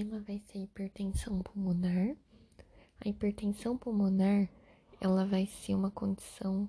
tema 0.00 0.18
vai 0.20 0.40
ser 0.46 0.60
hipertensão 0.60 1.42
pulmonar. 1.42 2.16
A 3.04 3.08
hipertensão 3.08 3.76
pulmonar, 3.76 4.48
ela 4.98 5.26
vai 5.26 5.44
ser 5.44 5.74
uma 5.74 5.90
condição 5.90 6.66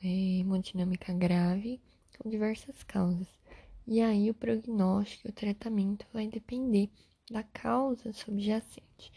é, 0.00 0.38
hemodinâmica 0.38 1.12
grave 1.12 1.80
com 2.16 2.30
diversas 2.30 2.84
causas. 2.84 3.26
E 3.88 4.00
aí 4.00 4.30
o 4.30 4.34
prognóstico 4.34 5.26
e 5.26 5.30
o 5.30 5.34
tratamento 5.34 6.06
vai 6.12 6.28
depender 6.28 6.88
da 7.28 7.42
causa 7.42 8.12
subjacente. 8.12 9.12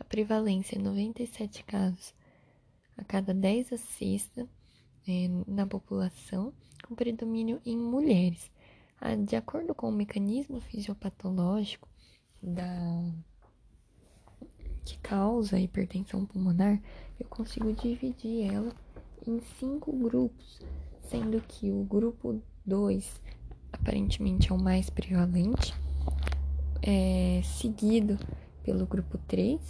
A 0.00 0.02
prevalência 0.02 0.74
é 0.74 0.82
97 0.82 1.62
casos 1.62 2.12
a 2.96 3.04
cada 3.04 3.32
10 3.32 3.72
a 3.72 3.78
sexta 3.78 4.48
é, 5.06 5.28
na 5.46 5.64
população, 5.64 6.52
com 6.82 6.96
predomínio 6.96 7.62
em 7.64 7.76
mulheres. 7.76 8.50
Ah, 9.00 9.14
de 9.14 9.36
acordo 9.36 9.76
com 9.76 9.88
o 9.88 9.92
mecanismo 9.92 10.60
fisiopatológico 10.60 11.88
da 12.46 13.02
que 14.84 14.96
causa 14.98 15.56
a 15.56 15.60
hipertensão 15.60 16.24
pulmonar, 16.24 16.80
eu 17.18 17.26
consigo 17.26 17.72
dividir 17.72 18.52
ela 18.52 18.72
em 19.26 19.40
cinco 19.58 19.92
grupos, 19.92 20.60
sendo 21.02 21.40
que 21.40 21.72
o 21.72 21.82
grupo 21.82 22.40
2 22.64 23.20
aparentemente 23.72 24.52
é 24.52 24.54
o 24.54 24.62
mais 24.62 24.88
prevalente, 24.88 25.74
é 26.80 27.42
seguido 27.42 28.16
pelo 28.62 28.86
grupo 28.86 29.18
3. 29.26 29.60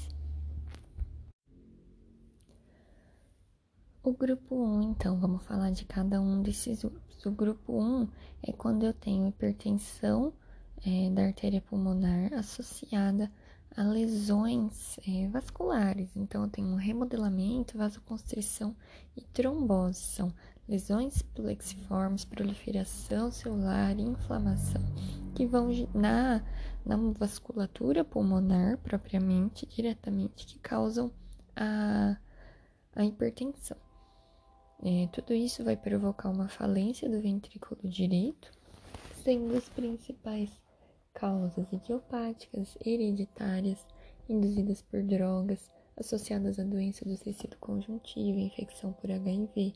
O 4.03 4.13
grupo 4.13 4.55
1, 4.55 4.59
um, 4.59 4.83
então, 4.83 5.19
vamos 5.19 5.43
falar 5.43 5.71
de 5.71 5.85
cada 5.85 6.21
um 6.21 6.43
desses 6.43 6.85
grupos. 6.85 7.27
O 7.27 7.31
grupo 7.33 7.73
1 7.73 7.83
um 7.83 8.09
é 8.43 8.53
quando 8.53 8.85
eu 8.85 8.93
tenho 8.93 9.27
hipertensão 9.27 10.33
é, 10.87 11.11
da 11.11 11.25
artéria 11.25 11.61
pulmonar 11.61 12.33
associada 12.33 13.31
a 13.77 13.83
lesões 13.83 14.99
é, 15.07 15.29
vasculares. 15.29 16.17
Então, 16.17 16.45
eu 16.45 16.49
tenho 16.49 16.69
um 16.69 16.77
remodelamento, 16.77 17.77
vasoconstrição 17.77 18.75
e 19.17 19.23
trombose. 19.23 20.01
São 20.01 20.33
lesões 20.69 21.23
plexiformes, 21.23 22.25
proliferação 22.25 23.31
celular 23.31 23.99
inflamação, 23.99 24.81
que 25.35 25.45
vão 25.45 25.69
na, 25.93 26.43
na 26.85 26.97
vasculatura 27.19 28.05
pulmonar 28.05 28.79
propriamente, 28.79 29.67
diretamente, 29.67 30.47
que 30.47 30.59
causam 30.61 31.11
a, 31.55 32.17
a 32.95 33.05
hipertensão. 33.05 33.77
É, 34.83 35.09
tudo 35.09 35.35
isso 35.35 35.65
vai 35.65 35.77
provocar 35.77 36.29
uma 36.29 36.49
falência 36.49 37.09
do 37.09 37.21
ventrículo 37.21 37.81
direito, 37.89 38.51
sendo 39.23 39.57
as 39.57 39.69
principais 39.69 40.51
causas 41.17 41.73
idiopáticas, 41.73 42.77
hereditárias, 42.85 43.85
induzidas 44.29 44.83
por 44.83 45.03
drogas, 45.03 45.71
associadas 45.97 46.59
à 46.59 46.63
doença 46.63 47.07
do 47.07 47.17
tecido 47.17 47.57
conjuntivo, 47.57 48.39
infecção 48.39 48.93
por 48.93 49.11
HIV, 49.11 49.73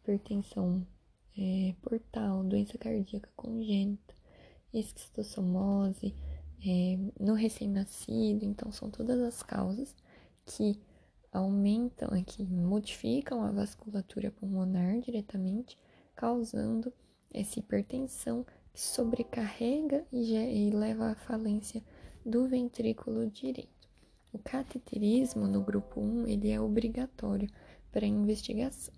hipertensão 0.00 0.84
é, 1.38 1.74
portal, 1.80 2.42
doença 2.42 2.76
cardíaca 2.76 3.30
congênita, 3.36 4.14
esquistossomose, 4.72 6.12
é, 6.66 6.98
no 7.20 7.34
recém-nascido. 7.34 8.44
Então, 8.44 8.72
são 8.72 8.90
todas 8.90 9.20
as 9.20 9.44
causas 9.44 9.94
que 10.44 10.80
aumentam, 11.32 12.08
é, 12.16 12.24
que 12.24 12.42
modificam 12.42 13.44
a 13.44 13.52
vasculatura 13.52 14.32
pulmonar 14.32 14.98
diretamente, 15.00 15.78
causando 16.16 16.92
essa 17.32 17.60
hipertensão 17.60 18.44
que 18.74 18.80
sobrecarrega 18.80 20.04
e, 20.12 20.34
e 20.34 20.70
leva 20.70 21.12
à 21.12 21.14
falência 21.14 21.80
do 22.26 22.48
ventrículo 22.48 23.30
direito. 23.30 23.88
O 24.32 24.38
cateterismo 24.38 25.46
no 25.46 25.62
grupo 25.62 26.00
1 26.00 26.26
ele 26.26 26.50
é 26.50 26.60
obrigatório 26.60 27.48
para 27.92 28.04
investigação. 28.04 28.92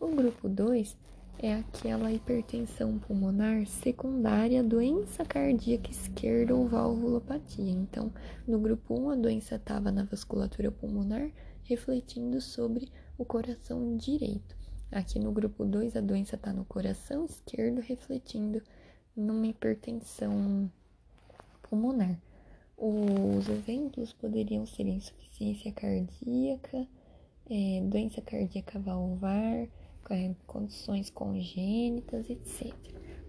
O 0.00 0.08
grupo 0.08 0.48
2 0.48 0.96
é 1.38 1.54
aquela 1.54 2.12
hipertensão 2.12 2.98
pulmonar 2.98 3.64
secundária 3.66 4.64
doença 4.64 5.24
cardíaca 5.24 5.88
esquerda 5.88 6.56
ou 6.56 6.66
valvulopatia. 6.66 7.70
Então, 7.70 8.12
no 8.48 8.58
grupo 8.58 8.98
1 8.98 9.10
a 9.10 9.14
doença 9.14 9.54
estava 9.54 9.92
na 9.92 10.02
vasculatura 10.02 10.72
pulmonar, 10.72 11.30
refletindo 11.62 12.40
sobre 12.40 12.90
o 13.16 13.24
coração 13.24 13.96
direito. 13.96 14.56
Aqui 14.90 15.20
no 15.20 15.30
grupo 15.30 15.64
2 15.64 15.94
a 15.94 16.00
doença 16.00 16.34
está 16.34 16.52
no 16.52 16.64
coração 16.64 17.26
esquerdo, 17.26 17.80
refletindo 17.80 18.60
numa 19.18 19.48
hipertensão 19.48 20.70
pulmonar. 21.62 22.16
Os 22.76 23.48
exemplos 23.48 24.12
poderiam 24.12 24.64
ser 24.64 24.86
insuficiência 24.86 25.72
cardíaca, 25.72 26.86
é, 27.50 27.82
doença 27.82 28.22
cardíaca 28.22 28.78
valvar, 28.78 29.66
é, 30.10 30.34
condições 30.46 31.10
congênitas, 31.10 32.30
etc. 32.30 32.72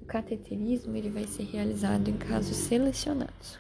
O 0.01 0.05
cateterismo 0.05 0.95
ele 0.95 1.09
vai 1.09 1.25
ser 1.25 1.43
realizado 1.45 2.07
em 2.09 2.17
casos 2.17 2.55
selecionados. 2.55 3.57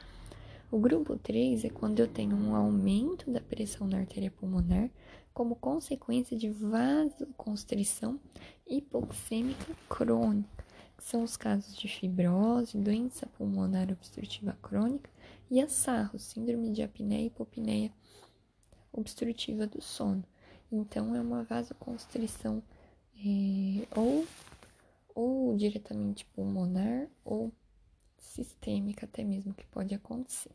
O 0.71 0.77
grupo 0.77 1.17
3 1.17 1.65
é 1.65 1.69
quando 1.69 1.99
eu 1.99 2.07
tenho 2.07 2.35
um 2.35 2.55
aumento 2.55 3.31
da 3.31 3.41
pressão 3.41 3.87
na 3.87 3.97
artéria 3.97 4.29
pulmonar 4.29 4.91
como 5.33 5.55
consequência 5.55 6.37
de 6.37 6.49
vasoconstrição 6.49 8.19
hipoxêmica 8.67 9.73
crônica 9.89 10.68
são 11.03 11.23
os 11.23 11.37
casos 11.37 11.75
de 11.75 11.87
fibrose, 11.87 12.77
doença 12.77 13.25
pulmonar 13.25 13.91
obstrutiva 13.91 14.57
crônica 14.61 15.09
e 15.49 15.61
a 15.61 15.67
SARRO, 15.67 16.19
síndrome 16.19 16.71
de 16.71 16.81
apneia 16.81 17.23
e 17.23 17.27
hipopneia 17.27 17.91
obstrutiva 18.91 19.65
do 19.65 19.81
sono. 19.81 20.23
Então, 20.71 21.15
é 21.15 21.21
uma 21.21 21.43
vasoconstrição 21.43 22.61
é, 23.15 23.87
ou, 23.95 24.27
ou 25.15 25.55
diretamente 25.57 26.25
pulmonar 26.25 27.07
ou 27.25 27.51
sistêmica 28.17 29.05
até 29.05 29.23
mesmo 29.23 29.53
que 29.53 29.65
pode 29.67 29.95
acontecer. 29.95 30.51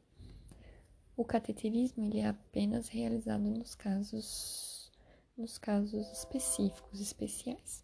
O 1.16 1.25
cateterismo 1.25 2.04
ele 2.04 2.19
é 2.19 2.28
apenas 2.28 2.88
realizado 2.88 3.43
nos 3.43 3.75
casos 3.75 4.91
nos 5.37 5.59
casos 5.59 6.09
específicos, 6.12 7.00
especiais. 7.00 7.83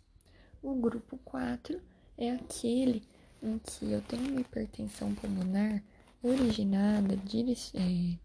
O 0.63 0.75
grupo 0.75 1.19
4 1.25 1.81
é 2.21 2.33
aquele 2.33 3.03
em 3.43 3.59
que 3.59 3.91
eu 3.91 4.03
tenho 4.03 4.31
uma 4.31 4.41
hipertensão 4.41 5.15
pulmonar 5.15 5.83
originada, 6.23 7.15
é, 7.15 8.19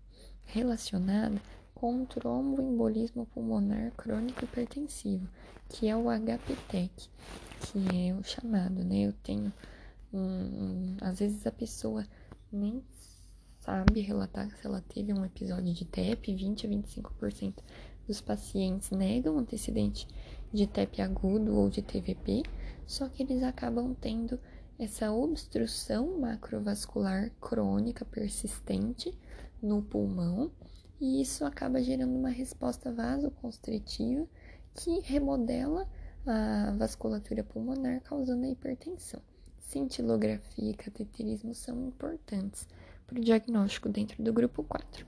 relacionada 0.44 1.42
com 1.74 2.02
um 2.02 2.06
tromboembolismo 2.06 3.26
pulmonar 3.28 3.92
crônico 3.96 4.44
hipertensivo, 4.44 5.28
que 5.70 5.88
é 5.88 5.96
o 5.96 6.08
HPTEC, 6.10 7.10
que 7.62 8.10
é 8.10 8.14
o 8.14 8.24
chamado, 8.24 8.84
né? 8.84 9.08
Eu 9.08 9.14
tenho 9.14 9.52
às 11.02 11.20
vezes 11.20 11.46
a 11.46 11.52
pessoa 11.52 12.08
nem 12.52 12.82
sabe 13.60 14.00
relatar 14.02 14.50
se 14.50 14.66
ela 14.66 14.82
teve 14.82 15.12
um 15.12 15.26
episódio 15.26 15.74
de 15.74 15.84
TEP, 15.86 16.34
20 16.34 16.66
a 16.66 16.70
25% 16.70 17.54
dos 18.08 18.22
pacientes 18.22 18.92
negam 18.92 19.38
antecedente 19.38 20.08
de 20.56 20.66
TEP 20.66 21.02
agudo 21.02 21.56
ou 21.56 21.70
de 21.70 21.82
TVP, 21.82 22.44
só 22.88 23.10
que 23.10 23.24
eles 23.24 23.44
acabam 23.44 23.94
tendo 23.94 24.40
essa 24.80 25.12
obstrução 25.12 26.20
macrovascular 26.20 27.30
crônica 27.40 28.04
persistente 28.06 29.14
no 29.62 29.82
pulmão, 29.82 30.52
e 31.00 31.22
isso 31.22 31.46
acaba 31.46 31.84
gerando 31.84 32.16
uma 32.16 32.30
resposta 32.30 32.92
vasoconstritiva 32.92 34.26
que 34.74 35.00
remodela 35.02 35.88
a 36.26 36.74
vasculatura 36.78 37.44
pulmonar, 37.44 38.02
causando 38.02 38.46
a 38.46 38.50
hipertensão. 38.50 39.22
Cintilografia 39.60 40.72
e 40.72 40.74
cateterismo 40.74 41.54
são 41.54 41.88
importantes 41.88 42.68
para 43.06 43.18
o 43.18 43.22
diagnóstico 43.22 43.90
dentro 43.90 44.24
do 44.24 44.34
grupo 44.34 44.64
4. 44.64 45.06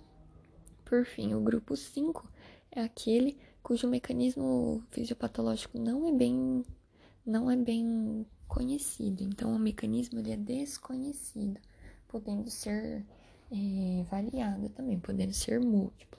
Por 0.85 1.05
fim, 1.05 1.33
o 1.33 1.41
grupo 1.41 1.75
5 1.75 2.29
é 2.71 2.81
aquele 2.81 3.37
cujo 3.67 3.85
mecanismo 3.85 4.81
fisiopatológico 4.91 5.77
não 5.77 6.07
é 6.07 6.13
bem 6.13 6.63
não 7.25 7.51
é 7.51 7.57
bem 7.57 8.25
conhecido. 8.47 9.25
Então, 9.25 9.53
o 9.53 9.59
mecanismo 9.59 10.19
ele 10.19 10.31
é 10.31 10.37
desconhecido, 10.37 11.59
podendo 12.07 12.49
ser 12.49 13.05
é, 13.51 14.03
variado 14.09 14.69
também, 14.69 14.97
podendo 14.97 15.33
ser 15.33 15.59
múltiplo. 15.59 16.17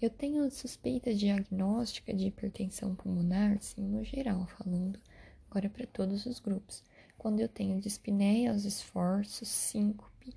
Eu 0.00 0.08
tenho 0.08 0.48
suspeita 0.52 1.12
diagnóstica 1.12 2.14
de 2.14 2.28
hipertensão 2.28 2.94
pulmonar, 2.94 3.60
sim, 3.60 3.82
no 3.82 4.04
geral, 4.04 4.46
falando 4.46 5.00
agora 5.50 5.68
para 5.68 5.84
todos 5.84 6.26
os 6.26 6.38
grupos. 6.38 6.84
Quando 7.18 7.40
eu 7.40 7.48
tenho 7.48 7.80
dispneia 7.80 8.52
aos 8.52 8.64
esforços, 8.64 9.48
síncope, 9.48 10.32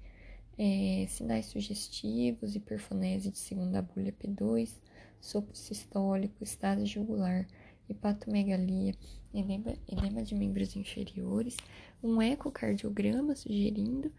é, 0.57 1.05
sinais 1.07 1.45
sugestivos, 1.45 2.55
hiperfonese 2.55 3.29
de 3.29 3.37
segunda 3.37 3.79
bolha 3.79 4.11
P2, 4.11 4.81
sopro 5.21 5.55
sistólico, 5.55 6.43
estado 6.43 6.85
jugular, 6.85 7.47
hepatomegalia, 7.87 8.95
edema, 9.33 9.73
edema 9.87 10.23
de 10.23 10.35
membros 10.35 10.75
inferiores, 10.75 11.55
um 12.03 12.21
ecocardiograma 12.21 13.35
sugerindo 13.35 14.11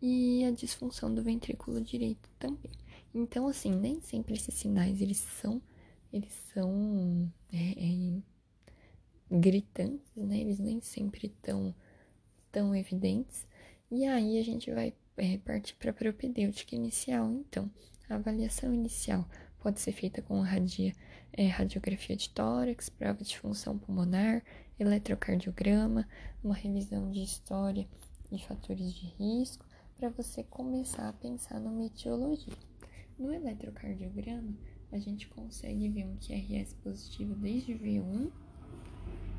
e 0.00 0.44
a 0.44 0.50
disfunção 0.50 1.14
do 1.14 1.22
ventrículo 1.22 1.80
direito 1.80 2.28
também. 2.38 2.72
Então, 3.14 3.46
assim, 3.46 3.74
nem 3.74 4.00
sempre 4.00 4.34
esses 4.34 4.54
sinais 4.54 5.00
eles 5.00 5.18
são, 5.18 5.60
eles 6.12 6.32
são 6.54 7.30
é, 7.52 7.72
é, 7.76 8.20
gritantes, 9.30 10.10
né? 10.16 10.38
Eles 10.40 10.58
nem 10.58 10.80
sempre 10.80 11.28
tão, 11.42 11.74
tão 12.50 12.74
evidentes. 12.74 13.46
E 13.90 14.06
aí 14.06 14.38
a 14.38 14.42
gente 14.42 14.70
vai 14.70 14.94
é, 15.16 15.38
partir 15.38 15.74
para 15.74 15.90
a 15.90 15.94
propedêutica 15.94 16.74
inicial. 16.74 17.30
Então, 17.32 17.70
a 18.08 18.14
avaliação 18.14 18.72
inicial 18.72 19.28
pode 19.60 19.80
ser 19.80 19.92
feita 19.92 20.22
com 20.22 20.40
radia, 20.40 20.94
é, 21.32 21.46
radiografia 21.46 22.16
de 22.16 22.30
tórax, 22.30 22.88
prova 22.88 23.22
de 23.22 23.38
função 23.38 23.78
pulmonar, 23.78 24.42
eletrocardiograma, 24.78 26.08
uma 26.42 26.54
revisão 26.54 27.10
de 27.10 27.22
história 27.22 27.86
e 28.32 28.38
fatores 28.38 28.92
de 28.94 29.06
risco, 29.18 29.64
para 29.98 30.08
você 30.08 30.42
começar 30.42 31.08
a 31.08 31.12
pensar 31.12 31.60
no 31.60 31.84
etiologia. 31.84 32.54
No 33.18 33.32
eletrocardiograma, 33.32 34.56
a 34.90 34.98
gente 34.98 35.28
consegue 35.28 35.88
ver 35.90 36.06
um 36.06 36.16
QRS 36.16 36.74
positivo 36.82 37.34
desde 37.34 37.74
V1, 37.74 38.30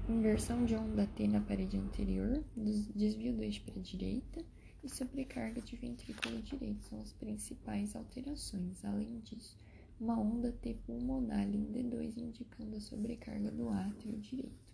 inversão 0.07 0.65
de 0.65 0.75
onda 0.75 1.07
T 1.07 1.27
na 1.27 1.41
parede 1.41 1.77
anterior, 1.77 2.44
desvio 2.56 3.33
do 3.33 3.44
eixo 3.44 3.63
para 3.63 3.79
a 3.79 3.83
direita 3.83 4.45
e 4.83 4.89
sobrecarga 4.89 5.62
de 5.62 5.75
ventrículo 5.75 6.41
direito 6.41 6.83
são 6.83 7.00
as 7.00 7.12
principais 7.13 7.95
alterações. 7.95 8.83
Além 8.83 9.19
disso, 9.19 9.57
uma 10.01 10.19
onda 10.19 10.51
T 10.51 10.74
pulmonar 10.83 11.48
em 11.48 11.63
D2 11.71 12.18
indicando 12.18 12.75
a 12.75 12.81
sobrecarga 12.81 13.51
do 13.51 13.69
átrio 13.69 14.18
direito. 14.18 14.65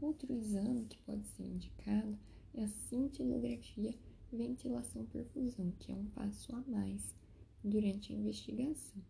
Outro 0.00 0.32
exame 0.32 0.84
que 0.86 0.98
pode 1.02 1.24
ser 1.28 1.44
indicado 1.44 2.18
é 2.54 2.64
a 2.64 2.68
cintilografia 2.68 3.94
ventilação-perfusão, 4.32 5.72
que 5.78 5.92
é 5.92 5.94
um 5.94 6.06
passo 6.06 6.56
a 6.56 6.60
mais 6.62 7.14
durante 7.62 8.12
a 8.12 8.16
investigação. 8.16 9.00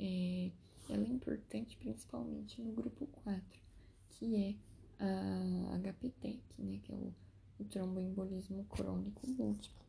É, 0.00 0.50
ela 0.88 1.06
é 1.06 1.10
importante 1.10 1.76
principalmente 1.76 2.60
no 2.60 2.72
grupo 2.72 3.06
4, 3.22 3.40
que 4.10 4.34
é 4.34 4.56
a 4.98 5.78
HPTEC, 5.78 6.42
né, 6.58 6.80
que 6.82 6.90
é 6.90 6.96
o, 6.96 7.14
o 7.60 7.64
tromboembolismo 7.66 8.64
crônico 8.64 9.28
múltiplo. 9.28 9.81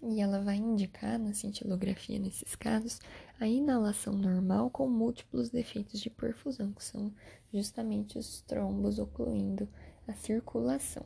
E 0.00 0.20
ela 0.20 0.40
vai 0.40 0.56
indicar 0.56 1.18
na 1.18 1.34
cintilografia, 1.34 2.18
nesses 2.18 2.54
casos, 2.54 3.00
a 3.40 3.48
inalação 3.48 4.12
normal 4.12 4.70
com 4.70 4.88
múltiplos 4.88 5.50
defeitos 5.50 6.00
de 6.00 6.08
perfusão, 6.08 6.72
que 6.72 6.84
são 6.84 7.12
justamente 7.52 8.16
os 8.16 8.40
trombos 8.42 8.98
ocluindo 8.98 9.68
a 10.06 10.14
circulação. 10.14 11.04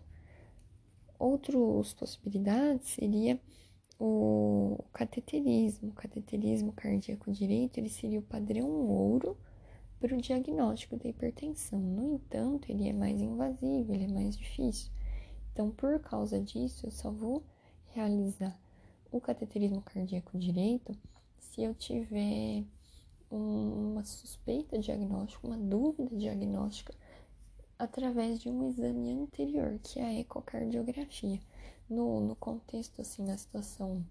Outras 1.19 1.95
possibilidades 1.95 2.91
seria 2.91 3.41
o 3.99 4.85
cateterismo. 4.93 5.91
O 5.91 5.95
cateterismo 5.95 6.73
cardíaco 6.73 7.31
direito 7.33 7.79
ele 7.79 7.89
seria 7.89 8.19
o 8.19 8.23
padrão 8.23 8.69
ouro 8.69 9.39
para 10.01 10.15
o 10.15 10.21
diagnóstico 10.21 10.97
da 10.97 11.09
hipertensão. 11.09 11.79
No 11.79 12.15
entanto, 12.15 12.71
ele 12.71 12.89
é 12.89 12.93
mais 12.93 13.23
invasivo, 13.23 13.95
ele 13.95 14.05
é 14.05 14.13
mais 14.13 14.37
difícil. 14.37 14.91
Então, 15.53 15.71
por 15.71 16.01
causa 16.01 16.41
disso, 16.41 16.87
eu 16.87 16.91
só 16.91 17.11
vou 17.11 17.45
realizar 17.87 18.59
o 19.13 19.21
cateterismo 19.21 19.83
cardíaco 19.83 20.39
direito 20.39 20.97
se 21.39 21.63
eu 21.63 21.75
tiver 21.75 22.65
uma 23.31 24.05
suspeita 24.05 24.79
diagnóstica, 24.79 25.47
uma 25.47 25.57
dúvida 25.57 26.17
diagnóstica 26.17 26.95
através 27.79 28.41
de 28.41 28.49
um 28.49 28.69
exame 28.69 29.13
anterior, 29.13 29.79
que 29.83 29.99
é 29.99 30.05
a 30.05 30.21
ecocardiografia. 30.21 31.41
No, 31.91 32.21
no 32.21 32.35
contexto, 32.37 33.03
assim, 33.03 33.25
na 33.25 33.37
situação 33.37 34.05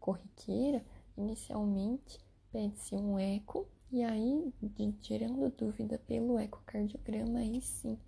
corriqueira, 0.00 0.82
inicialmente 1.16 2.18
pede-se 2.50 2.94
um 2.94 3.18
eco, 3.18 3.66
e 3.90 4.02
aí, 4.02 4.52
de, 4.62 4.94
gerando 5.02 5.50
dúvida 5.50 5.98
pelo 6.06 6.38
ecocardiograma, 6.38 7.40
aí 7.40 7.60
sim 7.60 7.98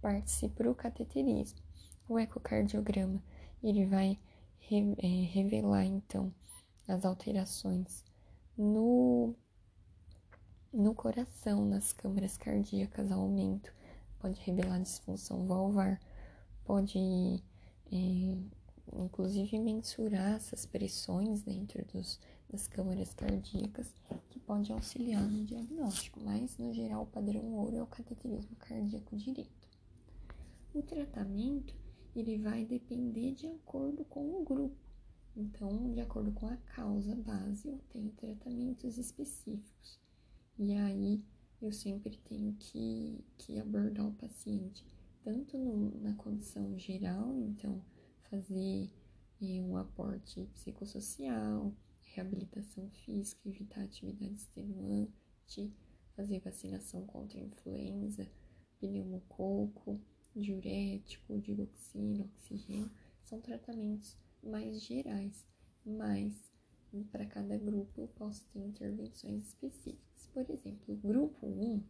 parte-se 0.00 0.48
para 0.48 0.70
o 0.70 0.74
cateterismo. 0.74 1.60
O 2.08 2.18
ecocardiograma, 2.18 3.22
ele 3.62 3.84
vai 3.84 4.18
revelar, 4.68 5.84
então, 5.84 6.32
as 6.86 7.04
alterações 7.04 8.04
no, 8.56 9.34
no 10.72 10.94
coração, 10.94 11.64
nas 11.64 11.92
câmaras 11.92 12.36
cardíacas, 12.36 13.10
aumento 13.10 13.72
pode 14.20 14.40
revelar 14.42 14.78
disfunção 14.80 15.46
valvar, 15.46 15.98
pode 16.64 17.42
é, 17.90 18.38
inclusive 18.92 19.58
mensurar 19.58 20.36
essas 20.36 20.66
pressões 20.66 21.42
dentro 21.42 21.84
dos, 21.86 22.20
das 22.50 22.68
câmaras 22.68 23.14
cardíacas, 23.14 23.92
que 24.28 24.38
pode 24.38 24.72
auxiliar 24.72 25.22
no 25.22 25.44
diagnóstico, 25.44 26.20
mas 26.20 26.58
no 26.58 26.72
geral 26.72 27.02
o 27.02 27.06
padrão 27.06 27.42
ouro 27.54 27.76
é 27.76 27.82
o 27.82 27.86
cateterismo 27.86 28.54
cardíaco 28.56 29.16
direito. 29.16 29.68
O 30.74 30.82
tratamento 30.82 31.74
ele 32.20 32.38
vai 32.38 32.64
depender 32.64 33.32
de 33.32 33.46
acordo 33.46 34.04
com 34.04 34.40
o 34.40 34.44
grupo. 34.44 34.76
Então, 35.36 35.90
de 35.92 36.00
acordo 36.00 36.32
com 36.32 36.46
a 36.46 36.56
causa 36.56 37.14
base, 37.14 37.68
eu 37.68 37.78
tenho 37.90 38.10
tratamentos 38.12 38.98
específicos. 38.98 40.00
E 40.58 40.74
aí, 40.74 41.24
eu 41.60 41.72
sempre 41.72 42.16
tenho 42.18 42.54
que, 42.54 43.24
que 43.38 43.58
abordar 43.58 44.06
o 44.06 44.14
paciente, 44.14 44.84
tanto 45.22 45.58
no, 45.58 46.00
na 46.00 46.14
condição 46.14 46.78
geral, 46.78 47.38
então 47.38 47.84
fazer 48.30 48.90
eh, 49.40 49.60
um 49.62 49.76
aporte 49.76 50.46
psicossocial, 50.54 51.74
reabilitação 52.02 52.88
física, 52.90 53.48
evitar 53.48 53.82
atividade 53.82 54.34
extenuante, 54.34 55.72
fazer 56.16 56.40
vacinação 56.40 57.06
contra 57.06 57.38
influenza, 57.38 58.26
pneumococo, 58.80 60.00
diurético, 60.34 61.38
digoxina, 61.38 62.24
oxigênio, 62.24 62.90
são 63.22 63.40
tratamentos 63.40 64.16
mais 64.42 64.82
gerais, 64.82 65.46
mas 65.84 66.50
para 67.10 67.26
cada 67.26 67.56
grupo 67.56 68.00
eu 68.00 68.08
posso 68.08 68.44
ter 68.46 68.60
intervenções 68.60 69.48
específicas. 69.48 70.28
Por 70.32 70.48
exemplo, 70.50 70.94
o 70.94 70.96
grupo 70.96 71.46
1, 71.46 71.82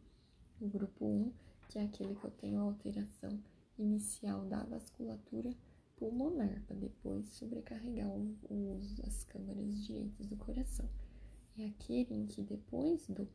o 0.60 0.68
grupo 0.68 1.06
1, 1.06 1.32
que 1.68 1.78
é 1.78 1.84
aquele 1.84 2.14
que 2.14 2.24
eu 2.24 2.30
tenho 2.32 2.60
a 2.60 2.64
alteração 2.64 3.40
inicial 3.78 4.44
da 4.46 4.62
vasculatura 4.64 5.54
pulmonar, 5.96 6.62
para 6.66 6.76
depois 6.76 7.28
sobrecarregar 7.28 8.10
os, 8.48 9.00
as 9.00 9.24
câmaras 9.24 9.86
direitas 9.86 10.26
do 10.26 10.36
coração. 10.36 10.88
É 11.58 11.66
aquele 11.66 12.14
em 12.14 12.26
que 12.26 12.42
depois 12.42 13.06
do, 13.06 13.28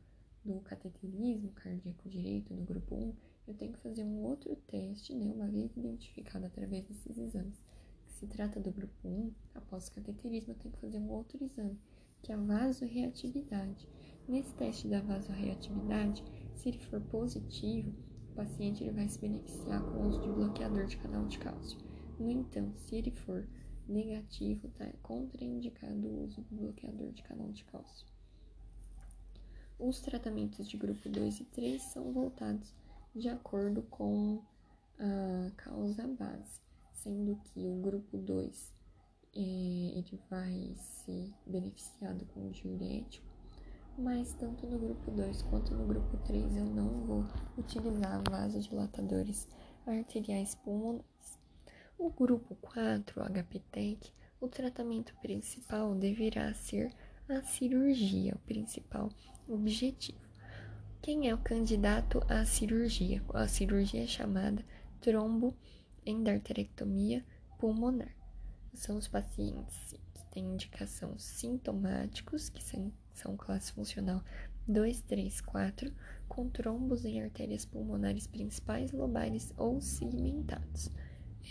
do 0.44 0.60
cateterismo 0.62 1.52
cardíaco 1.52 2.10
direito, 2.10 2.54
no 2.54 2.64
grupo 2.64 2.96
1, 2.96 3.16
eu 3.48 3.54
tenho 3.54 3.74
que 3.74 3.80
fazer 3.80 4.04
um 4.04 4.24
outro 4.24 4.56
teste, 4.68 5.14
né, 5.14 5.32
uma 5.32 5.48
vez 5.48 5.76
identificado 5.78 6.46
através 6.46 6.84
desses 6.86 7.18
exames. 7.18 7.62
Que 8.06 8.14
se 8.14 8.28
trata 8.28 8.60
do 8.60 8.72
grupo 8.72 9.08
1, 9.08 9.32
após 9.54 9.88
o 9.88 9.92
cateterismo, 9.92 10.54
eu 10.54 10.58
tenho 10.58 10.74
que 10.74 10.82
fazer 10.82 10.98
um 10.98 11.10
outro 11.10 11.44
exame, 11.44 11.80
que 12.22 12.32
é 12.32 12.36
a 12.36 12.40
vasorreatividade. 12.40 13.88
Nesse 14.28 14.54
teste 14.56 14.88
da 14.88 15.02
vasorreatividade, 15.02 16.24
se 16.56 16.70
ele 16.70 16.80
for 16.80 17.00
positivo, 17.02 17.94
o 18.32 18.36
paciente 18.36 18.84
ele 18.84 18.92
vai 18.92 19.08
se 19.08 19.20
beneficiar 19.20 19.84
com 19.84 20.00
o 20.00 20.08
uso 20.08 20.22
de 20.22 20.30
bloqueador 20.30 20.88
de 20.88 20.98
canal 20.98 21.26
de 21.28 21.38
cálcio. 21.38 21.78
No 22.20 22.30
entanto, 22.30 22.80
se 22.80 22.96
ele 22.96 23.12
for 23.12 23.48
negativo, 23.88 24.68
está 24.68 24.92
contraindicado 25.04 26.08
o 26.08 26.24
uso 26.24 26.42
do 26.42 26.56
bloqueador 26.56 27.12
de 27.12 27.22
canal 27.22 27.52
de 27.52 27.64
cálcio. 27.66 28.08
Os 29.78 30.00
tratamentos 30.00 30.68
de 30.68 30.78
grupo 30.78 31.08
2 31.08 31.42
e 31.42 31.46
3 31.46 31.82
são 31.82 32.12
voltados 32.12 32.74
de 33.16 33.30
acordo 33.30 33.82
com 33.84 34.44
a 35.00 35.52
causa 35.56 36.08
base, 36.08 36.60
sendo 36.94 37.36
que 37.38 37.66
o 37.66 37.82
grupo 37.82 38.18
2 38.18 38.74
é, 39.36 39.40
ele 39.40 40.20
vai 40.30 40.76
ser 40.76 41.34
beneficiado 41.46 42.26
com 42.34 42.50
diurético 42.52 43.36
mas 43.98 44.34
tanto 44.34 44.68
no 44.68 44.78
grupo 44.78 45.12
2 45.12 45.42
quanto 45.44 45.74
no 45.74 45.86
grupo 45.86 46.18
3 46.26 46.58
eu 46.58 46.66
não 46.66 46.90
vou 47.06 47.26
utilizar 47.58 48.22
vasodilatadores 48.30 49.48
arteriais 49.86 50.56
pulmonares. 50.56 51.40
O 51.98 52.10
grupo 52.10 52.56
4, 52.56 53.22
HPTEC, 53.24 54.12
o 54.42 54.50
tratamento 54.50 55.16
principal 55.22 55.96
deverá 55.96 56.54
ser 56.54 56.94
a 57.30 57.42
cirurgia, 57.44 58.36
o 58.36 58.40
principal 58.40 59.10
objetivo. 59.48 60.25
Quem 61.06 61.30
é 61.30 61.36
o 61.36 61.38
candidato 61.38 62.20
à 62.28 62.44
cirurgia? 62.46 63.22
A 63.32 63.48
cirurgia 63.48 64.06
é 64.06 64.08
chamada 64.08 64.66
tromboendarterectomia 65.02 67.24
pulmonar. 67.60 68.10
São 68.74 68.98
os 68.98 69.08
pacientes 69.08 69.94
que 70.16 70.26
têm 70.32 70.46
indicação 70.46 71.16
sintomáticos, 71.20 72.50
que 72.50 72.64
são 73.14 73.38
classe 73.38 73.72
funcional 73.74 74.24
2, 74.68 75.02
3, 75.02 75.42
4, 75.42 75.94
com 76.28 76.50
trombos 76.50 77.06
em 77.06 77.22
artérias 77.22 77.66
pulmonares 77.66 78.26
principais, 78.26 78.92
lobares 78.92 79.54
ou 79.60 79.80
segmentados. 79.80 80.90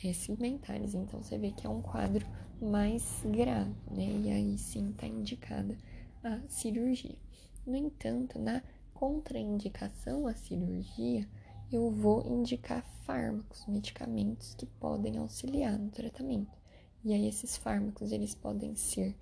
é, 0.03 0.13
segmentares. 0.13 0.95
Então 0.95 1.23
você 1.23 1.39
vê 1.39 1.53
que 1.53 1.65
é 1.65 1.71
um 1.71 1.81
quadro 1.81 2.27
mais 2.61 3.23
grave, 3.25 3.73
né? 3.89 4.21
E 4.25 4.33
aí 4.33 4.59
sim 4.59 4.91
está 4.91 5.07
indicada 5.07 5.79
a 6.25 6.41
cirurgia. 6.49 7.17
No 7.65 7.77
entanto, 7.77 8.37
na 8.37 8.61
contraindicação 8.95 10.27
à 10.27 10.35
cirurgia, 10.35 11.29
eu 11.73 11.91
vou 11.91 12.27
indicar 12.27 12.83
fármacos, 13.05 13.67
medicamentos 13.67 14.55
que 14.55 14.67
podem 14.67 15.19
auxiliar 15.19 15.79
no 15.79 15.91
tratamento. 15.91 16.57
E 17.05 17.13
aí 17.13 17.29
esses 17.29 17.57
fármacos 17.57 18.13
eles 18.13 18.35
podem 18.35 18.75
ser 18.77 19.15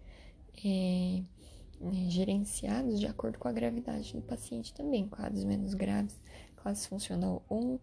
é, 0.64 1.22
é, 1.80 2.10
gerenciados 2.10 3.00
de 3.00 3.06
acordo 3.06 3.38
com 3.38 3.48
a 3.48 3.52
gravidade 3.52 4.14
do 4.14 4.22
paciente 4.22 4.72
também, 4.72 5.08
quadros 5.08 5.44
menos 5.44 5.74
graves, 5.74 6.20
classe 6.56 6.88
funcional 6.88 7.42
1 7.50 7.78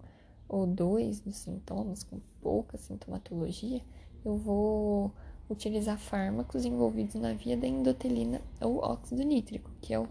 ou 0.48 0.66
2 0.66 1.20
dos 1.20 1.36
sintomas, 1.36 2.04
com 2.04 2.20
pouca 2.42 2.78
sintomatologia, 2.78 3.82
eu 4.24 4.38
vou 4.38 5.12
utilizar 5.50 5.98
fármacos 5.98 6.64
envolvidos 6.66 7.16
na 7.16 7.34
via 7.34 7.58
da 7.58 7.68
endotelina 7.68 8.42
ou 8.62 8.78
óxido 8.78 9.24
nítrico, 9.24 9.72
que 9.82 9.94
é 9.94 10.00
o 10.00 10.08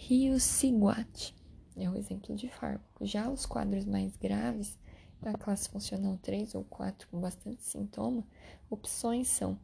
riociguat, 0.00 1.34
é 1.76 1.90
o 1.90 1.96
exemplo 1.96 2.34
de 2.34 2.48
fármaco. 2.48 3.04
Já 3.04 3.28
os 3.28 3.44
quadros 3.44 3.84
mais 3.84 4.16
graves, 4.16 4.78
da 5.20 5.34
classe 5.34 5.68
funcional 5.68 6.16
3 6.22 6.54
ou 6.54 6.64
4 6.64 7.06
com 7.08 7.20
bastante 7.20 7.62
sintoma, 7.62 8.26
opções 8.70 9.28
são 9.28 9.58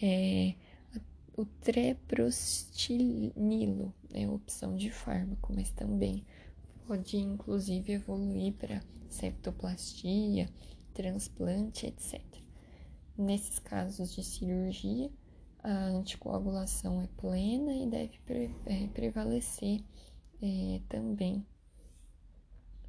é, 0.00 0.54
o 1.36 1.44
treprostinilo, 1.44 3.92
é 4.14 4.26
opção 4.26 4.74
de 4.74 4.90
fármaco, 4.90 5.52
mas 5.52 5.70
também 5.70 6.24
pode 6.86 7.18
inclusive 7.18 7.92
evoluir 7.92 8.54
para 8.54 8.82
septoplastia, 9.10 10.48
transplante, 10.94 11.84
etc. 11.86 12.22
Nesses 13.18 13.58
casos 13.58 14.14
de 14.14 14.24
cirurgia, 14.24 15.10
a 15.66 15.86
anticoagulação 15.88 17.02
é 17.02 17.08
plena 17.20 17.74
e 17.74 17.88
deve 17.88 18.20
é, 18.66 18.86
prevalecer 18.86 19.82
é, 20.40 20.80
também, 20.88 21.44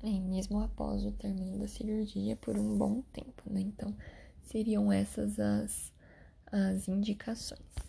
é, 0.04 0.20
mesmo 0.20 0.60
após 0.60 1.04
o 1.04 1.12
término 1.12 1.58
da 1.58 1.68
cirurgia, 1.68 2.36
por 2.36 2.56
um 2.56 2.78
bom 2.78 3.02
tempo. 3.12 3.42
Né? 3.48 3.62
Então, 3.62 3.96
seriam 4.44 4.92
essas 4.92 5.40
as, 5.40 5.92
as 6.52 6.88
indicações. 6.88 7.87